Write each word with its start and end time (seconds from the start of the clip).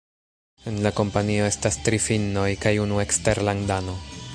En 0.71 0.79
la 0.85 0.91
kompanio 0.99 1.45
estas 1.51 1.79
tri 1.89 2.01
finnoj 2.07 2.47
kaj 2.65 2.73
unu 2.87 3.03
eksterlandano. 3.05 4.01